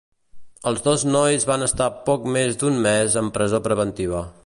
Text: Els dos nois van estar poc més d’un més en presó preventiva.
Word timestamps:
Els 0.71 0.81
dos 0.87 1.03
nois 1.09 1.45
van 1.51 1.65
estar 1.67 1.91
poc 2.09 2.27
més 2.39 2.61
d’un 2.63 2.83
més 2.89 3.23
en 3.25 3.33
presó 3.39 3.65
preventiva. 3.71 4.29